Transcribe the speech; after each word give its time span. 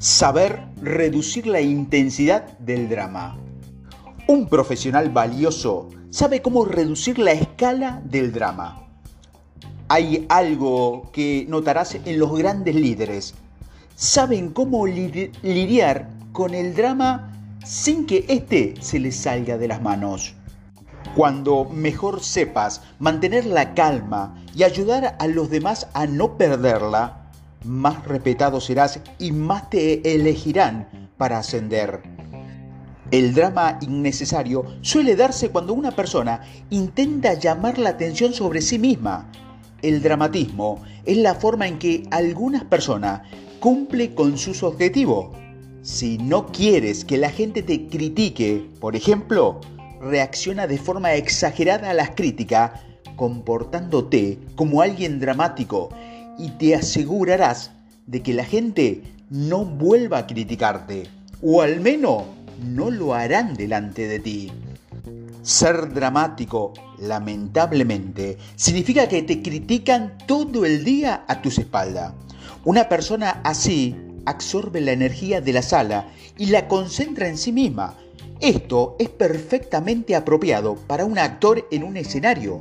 Saber 0.00 0.62
reducir 0.80 1.46
la 1.46 1.60
intensidad 1.60 2.56
del 2.58 2.88
drama. 2.88 3.36
Un 4.28 4.48
profesional 4.48 5.10
valioso 5.10 5.90
sabe 6.08 6.40
cómo 6.40 6.64
reducir 6.64 7.18
la 7.18 7.32
escala 7.32 8.00
del 8.06 8.32
drama. 8.32 8.86
Hay 9.88 10.24
algo 10.30 11.10
que 11.12 11.44
notarás 11.50 11.96
en 11.96 12.18
los 12.18 12.34
grandes 12.34 12.76
líderes. 12.76 13.34
Saben 13.94 14.52
cómo 14.52 14.86
lidiar 14.86 16.08
con 16.32 16.54
el 16.54 16.74
drama 16.74 17.58
sin 17.62 18.06
que 18.06 18.24
éste 18.26 18.76
se 18.80 19.00
les 19.00 19.16
salga 19.16 19.58
de 19.58 19.68
las 19.68 19.82
manos. 19.82 20.34
Cuando 21.14 21.66
mejor 21.66 22.22
sepas 22.22 22.80
mantener 22.98 23.44
la 23.44 23.74
calma 23.74 24.34
y 24.56 24.62
ayudar 24.62 25.18
a 25.18 25.26
los 25.26 25.50
demás 25.50 25.88
a 25.92 26.06
no 26.06 26.38
perderla, 26.38 27.19
más 27.64 28.04
respetado 28.06 28.60
serás 28.60 29.00
y 29.18 29.32
más 29.32 29.70
te 29.70 30.14
elegirán 30.14 30.88
para 31.16 31.38
ascender. 31.38 32.02
El 33.10 33.34
drama 33.34 33.78
innecesario 33.80 34.64
suele 34.82 35.16
darse 35.16 35.50
cuando 35.50 35.74
una 35.74 35.90
persona 35.90 36.42
intenta 36.70 37.34
llamar 37.34 37.78
la 37.78 37.90
atención 37.90 38.32
sobre 38.32 38.62
sí 38.62 38.78
misma. 38.78 39.30
El 39.82 40.00
dramatismo 40.00 40.80
es 41.04 41.16
la 41.16 41.34
forma 41.34 41.66
en 41.66 41.78
que 41.78 42.04
algunas 42.10 42.62
personas 42.64 43.22
cumple 43.58 44.14
con 44.14 44.38
sus 44.38 44.62
objetivos. 44.62 45.36
Si 45.82 46.18
no 46.18 46.46
quieres 46.46 47.04
que 47.04 47.18
la 47.18 47.30
gente 47.30 47.62
te 47.62 47.88
critique, 47.88 48.64
por 48.80 48.94
ejemplo, 48.94 49.60
reacciona 50.00 50.66
de 50.66 50.78
forma 50.78 51.14
exagerada 51.14 51.90
a 51.90 51.94
las 51.94 52.10
críticas, 52.10 52.72
comportándote 53.16 54.38
como 54.54 54.82
alguien 54.82 55.18
dramático 55.18 55.90
y 56.38 56.50
te 56.50 56.74
asegurarás 56.74 57.70
de 58.06 58.22
que 58.22 58.34
la 58.34 58.44
gente 58.44 59.02
no 59.30 59.64
vuelva 59.64 60.18
a 60.18 60.26
criticarte, 60.26 61.04
o 61.42 61.62
al 61.62 61.80
menos 61.80 62.24
no 62.64 62.90
lo 62.90 63.14
harán 63.14 63.54
delante 63.54 64.08
de 64.08 64.18
ti. 64.18 64.52
Ser 65.42 65.94
dramático, 65.94 66.74
lamentablemente, 66.98 68.36
significa 68.56 69.08
que 69.08 69.22
te 69.22 69.40
critican 69.40 70.18
todo 70.26 70.66
el 70.66 70.84
día 70.84 71.24
a 71.28 71.40
tus 71.40 71.58
espaldas. 71.58 72.12
Una 72.64 72.88
persona 72.88 73.40
así 73.44 73.96
absorbe 74.26 74.80
la 74.80 74.92
energía 74.92 75.40
de 75.40 75.52
la 75.52 75.62
sala 75.62 76.08
y 76.36 76.46
la 76.46 76.68
concentra 76.68 77.28
en 77.28 77.38
sí 77.38 77.52
misma. 77.52 77.96
Esto 78.40 78.96
es 78.98 79.08
perfectamente 79.08 80.14
apropiado 80.14 80.74
para 80.74 81.04
un 81.04 81.18
actor 81.18 81.66
en 81.70 81.84
un 81.84 81.96
escenario, 81.96 82.60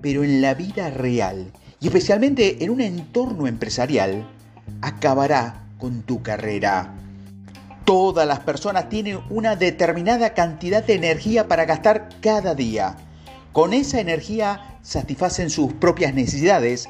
pero 0.00 0.24
en 0.24 0.40
la 0.40 0.54
vida 0.54 0.90
real 0.90 1.52
y 1.80 1.86
especialmente 1.86 2.64
en 2.64 2.70
un 2.70 2.80
entorno 2.80 3.46
empresarial, 3.46 4.26
acabará 4.80 5.64
con 5.78 6.02
tu 6.02 6.22
carrera. 6.22 6.94
Todas 7.84 8.26
las 8.26 8.40
personas 8.40 8.88
tienen 8.88 9.20
una 9.30 9.56
determinada 9.56 10.34
cantidad 10.34 10.84
de 10.84 10.94
energía 10.94 11.48
para 11.48 11.64
gastar 11.64 12.08
cada 12.20 12.54
día. 12.54 12.96
Con 13.52 13.72
esa 13.72 14.00
energía 14.00 14.78
satisfacen 14.82 15.50
sus 15.50 15.72
propias 15.72 16.14
necesidades, 16.14 16.88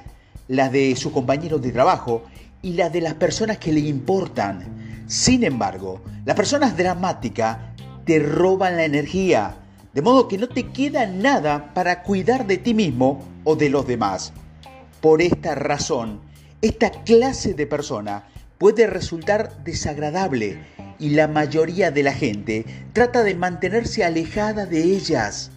las 0.49 0.73
de 0.73 0.97
sus 0.97 1.13
compañeros 1.13 1.63
de 1.63 1.71
trabajo 1.71 2.25
y 2.63 2.73
las 2.73 2.93
de 2.93 3.01
las 3.01 3.15
personas 3.15 3.59
que 3.59 3.73
le 3.73 3.81
importan. 3.81 5.05
Sin 5.07 5.45
embargo, 5.45 6.01
las 6.25 6.35
personas 6.35 6.77
dramáticas 6.77 7.59
te 8.05 8.19
roban 8.19 8.77
la 8.77 8.85
energía, 8.85 9.55
de 9.93 10.03
modo 10.03 10.29
que 10.29 10.39
no 10.39 10.49
te 10.49 10.69
queda 10.69 11.07
nada 11.07 11.73
para 11.75 12.03
cuidar 12.03 12.47
de 12.47 12.59
ti 12.59 12.75
mismo 12.75 13.23
o 13.45 13.55
de 13.55 13.69
los 13.69 13.87
demás. 13.87 14.33
Por 15.01 15.23
esta 15.23 15.55
razón, 15.55 16.21
esta 16.61 16.91
clase 16.91 17.55
de 17.55 17.67
persona 17.67 18.25
puede 18.59 18.89
resultar 18.89 19.63
desagradable 19.63 20.59
y 20.99 21.11
la 21.11 21.29
mayoría 21.29 21.93
de 21.93 22.03
la 22.03 22.13
gente 22.13 22.65
trata 22.93 23.23
de 23.23 23.37
mantenerse 23.37 24.05
alejada 24.05 24.67
de 24.67 24.83
ellas. 24.83 25.53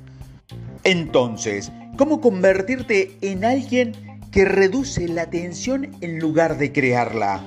Entonces, 0.84 1.72
¿cómo 1.98 2.22
convertirte 2.22 3.18
en 3.22 3.44
alguien 3.44 3.94
que 4.32 4.46
reduce 4.46 5.08
la 5.08 5.30
tensión 5.32 5.96
en 6.02 6.20
lugar 6.20 6.60
de 6.60 6.72
crearla? 6.72 7.44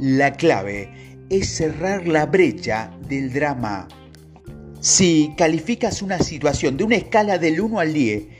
La 0.00 0.32
clave 0.32 0.90
es 1.30 1.48
cerrar 1.48 2.08
la 2.08 2.26
brecha 2.26 2.90
del 3.08 3.32
drama. 3.32 3.86
Si 4.80 5.34
calificas 5.36 6.02
una 6.02 6.18
situación 6.18 6.76
de 6.76 6.84
una 6.84 6.96
escala 6.96 7.38
del 7.38 7.60
1 7.60 7.78
al 7.78 7.92
10 7.92 8.37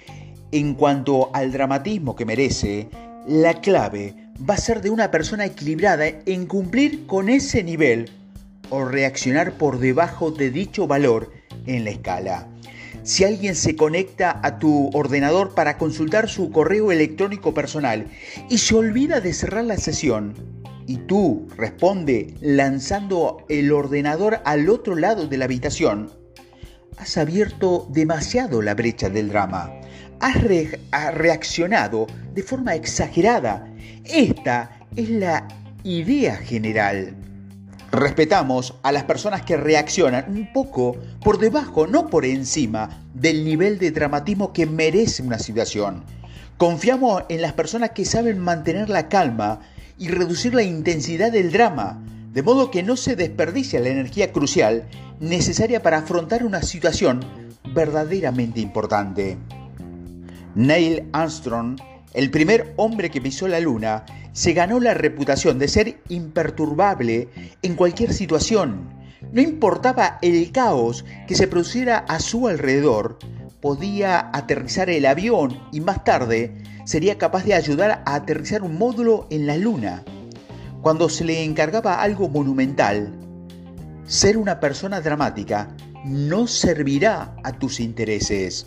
en 0.52 0.74
cuanto 0.74 1.30
al 1.34 1.52
dramatismo 1.52 2.16
que 2.16 2.24
merece, 2.24 2.88
la 3.26 3.54
clave 3.60 4.14
va 4.48 4.54
a 4.54 4.58
ser 4.58 4.80
de 4.80 4.90
una 4.90 5.10
persona 5.10 5.44
equilibrada 5.44 6.06
en 6.06 6.46
cumplir 6.46 7.06
con 7.06 7.28
ese 7.28 7.62
nivel 7.62 8.10
o 8.70 8.84
reaccionar 8.84 9.52
por 9.52 9.78
debajo 9.78 10.30
de 10.30 10.50
dicho 10.50 10.86
valor 10.86 11.32
en 11.66 11.84
la 11.84 11.90
escala. 11.90 12.48
Si 13.02 13.24
alguien 13.24 13.54
se 13.54 13.76
conecta 13.76 14.40
a 14.42 14.58
tu 14.58 14.90
ordenador 14.92 15.54
para 15.54 15.78
consultar 15.78 16.28
su 16.28 16.50
correo 16.50 16.92
electrónico 16.92 17.54
personal 17.54 18.06
y 18.50 18.58
se 18.58 18.74
olvida 18.74 19.20
de 19.20 19.32
cerrar 19.32 19.64
la 19.64 19.76
sesión, 19.76 20.34
y 20.86 20.96
tú 20.96 21.46
responde 21.56 22.34
lanzando 22.40 23.44
el 23.50 23.72
ordenador 23.72 24.40
al 24.44 24.70
otro 24.70 24.96
lado 24.96 25.26
de 25.26 25.36
la 25.36 25.44
habitación, 25.44 26.10
has 27.00 27.16
abierto 27.16 27.86
demasiado 27.90 28.62
la 28.62 28.74
brecha 28.74 29.08
del 29.08 29.28
drama 29.28 29.72
ha 30.20 31.10
reaccionado 31.12 32.06
de 32.34 32.42
forma 32.42 32.74
exagerada. 32.74 33.66
Esta 34.04 34.70
es 34.96 35.08
la 35.10 35.46
idea 35.84 36.36
general. 36.36 37.14
Respetamos 37.90 38.74
a 38.82 38.92
las 38.92 39.04
personas 39.04 39.42
que 39.42 39.56
reaccionan 39.56 40.26
un 40.28 40.52
poco 40.52 40.96
por 41.22 41.38
debajo, 41.38 41.86
no 41.86 42.08
por 42.08 42.24
encima 42.24 43.02
del 43.14 43.44
nivel 43.44 43.78
de 43.78 43.90
dramatismo 43.90 44.52
que 44.52 44.66
merece 44.66 45.22
una 45.22 45.38
situación. 45.38 46.04
Confiamos 46.58 47.22
en 47.28 47.40
las 47.40 47.52
personas 47.52 47.90
que 47.90 48.04
saben 48.04 48.38
mantener 48.38 48.90
la 48.90 49.08
calma 49.08 49.60
y 49.96 50.08
reducir 50.08 50.54
la 50.54 50.62
intensidad 50.62 51.32
del 51.32 51.50
drama, 51.50 52.02
de 52.32 52.42
modo 52.42 52.70
que 52.70 52.82
no 52.82 52.96
se 52.96 53.16
desperdicia 53.16 53.80
la 53.80 53.88
energía 53.88 54.32
crucial 54.32 54.84
necesaria 55.20 55.82
para 55.82 55.98
afrontar 55.98 56.44
una 56.44 56.62
situación 56.62 57.20
verdaderamente 57.74 58.60
importante. 58.60 59.38
Neil 60.54 61.08
Armstrong, 61.12 61.78
el 62.14 62.30
primer 62.30 62.72
hombre 62.76 63.10
que 63.10 63.20
pisó 63.20 63.48
la 63.48 63.60
luna, 63.60 64.04
se 64.32 64.52
ganó 64.52 64.80
la 64.80 64.94
reputación 64.94 65.58
de 65.58 65.68
ser 65.68 66.00
imperturbable 66.08 67.28
en 67.62 67.74
cualquier 67.74 68.12
situación. 68.12 68.88
No 69.32 69.40
importaba 69.40 70.18
el 70.22 70.52
caos 70.52 71.04
que 71.26 71.34
se 71.34 71.48
produciera 71.48 71.98
a 71.98 72.20
su 72.20 72.46
alrededor, 72.46 73.18
podía 73.60 74.30
aterrizar 74.32 74.88
el 74.90 75.06
avión 75.06 75.58
y 75.72 75.80
más 75.80 76.04
tarde 76.04 76.56
sería 76.84 77.18
capaz 77.18 77.44
de 77.44 77.54
ayudar 77.54 78.02
a 78.06 78.14
aterrizar 78.14 78.62
un 78.62 78.78
módulo 78.78 79.26
en 79.30 79.46
la 79.46 79.56
luna. 79.56 80.04
Cuando 80.82 81.08
se 81.08 81.24
le 81.24 81.42
encargaba 81.42 82.00
algo 82.00 82.28
monumental, 82.28 83.12
ser 84.08 84.38
una 84.38 84.58
persona 84.58 85.02
dramática 85.02 85.68
no 86.04 86.46
servirá 86.46 87.36
a 87.44 87.52
tus 87.52 87.78
intereses. 87.78 88.66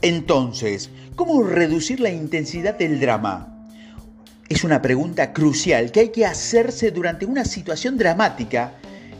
Entonces, 0.00 0.90
¿cómo 1.14 1.42
reducir 1.42 2.00
la 2.00 2.10
intensidad 2.10 2.76
del 2.76 2.98
drama? 2.98 3.68
Es 4.48 4.64
una 4.64 4.80
pregunta 4.80 5.34
crucial 5.34 5.92
que 5.92 6.00
hay 6.00 6.08
que 6.08 6.24
hacerse 6.24 6.90
durante 6.90 7.26
una 7.26 7.44
situación 7.44 7.98
dramática, 7.98 8.72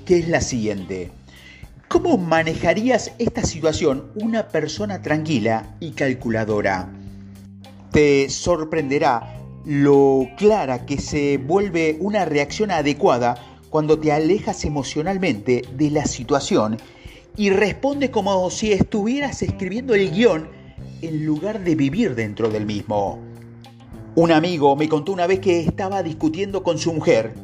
que 0.06 0.18
es 0.18 0.28
la 0.28 0.40
siguiente. 0.40 1.10
¿Cómo 1.88 2.16
manejarías 2.16 3.12
esta 3.18 3.42
situación 3.42 4.10
una 4.14 4.48
persona 4.48 5.02
tranquila 5.02 5.76
y 5.80 5.90
calculadora? 5.90 6.88
Te 7.92 8.30
sorprenderá 8.30 9.34
lo 9.66 10.28
clara 10.38 10.86
que 10.86 10.98
se 10.98 11.38
vuelve 11.38 11.96
una 12.00 12.24
reacción 12.24 12.70
adecuada 12.70 13.55
cuando 13.76 13.98
te 13.98 14.10
alejas 14.10 14.64
emocionalmente 14.64 15.62
de 15.76 15.90
la 15.90 16.06
situación 16.06 16.78
y 17.36 17.50
responde 17.50 18.10
como 18.10 18.48
si 18.48 18.72
estuvieras 18.72 19.42
escribiendo 19.42 19.94
el 19.94 20.12
guion 20.12 20.48
en 21.02 21.26
lugar 21.26 21.62
de 21.62 21.74
vivir 21.74 22.14
dentro 22.14 22.48
del 22.48 22.64
mismo. 22.64 23.20
Un 24.14 24.32
amigo 24.32 24.76
me 24.76 24.88
contó 24.88 25.12
una 25.12 25.26
vez 25.26 25.40
que 25.40 25.60
estaba 25.60 26.02
discutiendo 26.02 26.62
con 26.62 26.78
su 26.78 26.94
mujer 26.94 27.34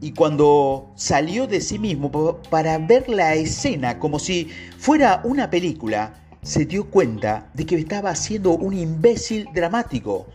y 0.00 0.10
cuando 0.10 0.90
salió 0.96 1.46
de 1.46 1.60
sí 1.60 1.78
mismo 1.78 2.40
para 2.50 2.76
ver 2.78 3.08
la 3.08 3.36
escena 3.36 4.00
como 4.00 4.18
si 4.18 4.48
fuera 4.76 5.20
una 5.22 5.50
película, 5.50 6.14
se 6.42 6.64
dio 6.64 6.90
cuenta 6.90 7.48
de 7.54 7.64
que 7.64 7.76
estaba 7.76 8.10
haciendo 8.10 8.56
un 8.56 8.74
imbécil 8.74 9.46
dramático. 9.54 10.26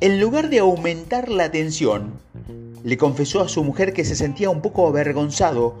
En 0.00 0.18
lugar 0.18 0.48
de 0.48 0.60
aumentar 0.60 1.28
la 1.28 1.50
tensión, 1.50 2.14
le 2.84 2.96
confesó 2.96 3.40
a 3.40 3.48
su 3.48 3.64
mujer 3.64 3.92
que 3.92 4.04
se 4.04 4.16
sentía 4.16 4.50
un 4.50 4.60
poco 4.60 4.86
avergonzado 4.86 5.76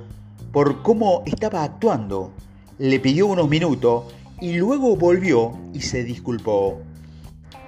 por 0.52 0.82
cómo 0.82 1.22
estaba 1.26 1.62
actuando. 1.62 2.32
Le 2.78 3.00
pidió 3.00 3.26
unos 3.26 3.48
minutos 3.48 4.04
y 4.40 4.54
luego 4.54 4.96
volvió 4.96 5.52
y 5.72 5.80
se 5.80 6.04
disculpó. 6.04 6.80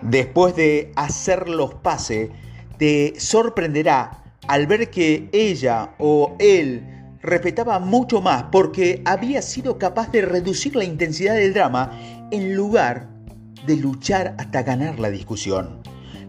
Después 0.03 0.57
de 0.57 0.93
hacer 0.97 1.49
los 1.49 1.75
pases, 1.75 2.31
te 2.79 3.15
sorprenderá 3.19 4.25
al 4.49 4.67
ver 4.67 4.91
que 4.91 5.29
ella 5.33 5.95
o 5.99 6.35
él 6.39 6.87
respetaba 7.23 7.79
mucho 7.79 8.23
más 8.23 8.45
porque 8.45 9.03
había 9.05 9.43
sido 9.43 9.79
capaz 9.79 10.11
de 10.11 10.23
reducir 10.23 10.75
la 10.75 10.85
intensidad 10.85 11.35
del 11.35 11.53
drama 11.53 11.93
en 12.31 12.55
lugar 12.55 13.11
de 13.67 13.77
luchar 13.77 14.35
hasta 14.39 14.63
ganar 14.63 14.99
la 14.99 15.11
discusión. 15.11 15.81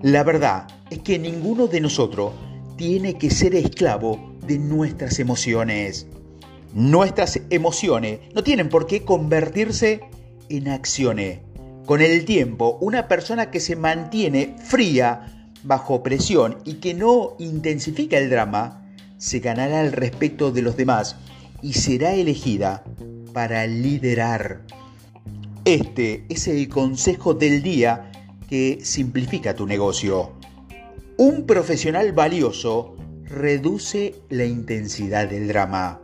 La 0.01 0.23
verdad 0.23 0.67
es 0.89 0.99
que 0.99 1.17
ninguno 1.17 1.67
de 1.67 1.79
nosotros 1.79 2.33
tiene 2.81 3.13
que 3.19 3.29
ser 3.29 3.53
esclavo 3.53 4.33
de 4.47 4.57
nuestras 4.57 5.19
emociones. 5.19 6.07
Nuestras 6.73 7.39
emociones 7.51 8.21
no 8.33 8.43
tienen 8.43 8.69
por 8.69 8.87
qué 8.87 9.05
convertirse 9.05 9.99
en 10.49 10.67
acciones. 10.67 11.41
Con 11.85 12.01
el 12.01 12.25
tiempo, 12.25 12.79
una 12.81 13.07
persona 13.07 13.51
que 13.51 13.59
se 13.59 13.75
mantiene 13.75 14.55
fría 14.63 15.51
bajo 15.61 16.01
presión 16.01 16.57
y 16.65 16.77
que 16.79 16.95
no 16.95 17.35
intensifica 17.37 18.17
el 18.17 18.31
drama, 18.31 18.91
se 19.19 19.41
ganará 19.41 19.81
el 19.83 19.91
respeto 19.91 20.51
de 20.51 20.63
los 20.63 20.75
demás 20.75 21.17
y 21.61 21.73
será 21.73 22.15
elegida 22.15 22.83
para 23.31 23.67
liderar. 23.67 24.63
Este 25.65 26.25
es 26.29 26.47
el 26.47 26.67
consejo 26.67 27.35
del 27.35 27.61
día 27.61 28.11
que 28.49 28.79
simplifica 28.81 29.55
tu 29.55 29.67
negocio. 29.67 30.40
Un 31.21 31.45
profesional 31.45 32.13
valioso 32.13 32.95
reduce 33.25 34.15
la 34.29 34.43
intensidad 34.43 35.29
del 35.29 35.47
drama. 35.47 36.01